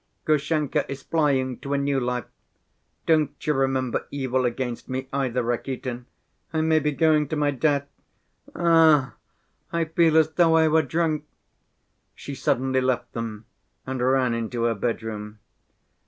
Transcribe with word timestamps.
Grushenka 0.25 0.83
is 0.91 1.03
flying 1.03 1.59
to 1.59 1.73
a 1.75 1.77
new 1.77 1.99
life.... 1.99 2.25
Don't 3.05 3.45
you 3.45 3.53
remember 3.53 4.07
evil 4.09 4.45
against 4.45 4.89
me 4.89 5.07
either, 5.13 5.43
Rakitin. 5.43 6.07
I 6.51 6.61
may 6.61 6.79
be 6.79 6.91
going 6.91 7.27
to 7.27 7.35
my 7.35 7.51
death! 7.51 7.85
Ugh! 8.55 9.11
I 9.71 9.85
feel 9.85 10.17
as 10.17 10.31
though 10.33 10.55
I 10.55 10.69
were 10.69 10.81
drunk!" 10.81 11.25
She 12.15 12.33
suddenly 12.33 12.81
left 12.81 13.13
them 13.13 13.45
and 13.85 14.01
ran 14.01 14.33
into 14.33 14.63
her 14.63 14.73
bedroom. 14.73 15.37